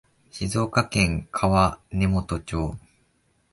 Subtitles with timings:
[0.31, 2.75] 静岡県川根本町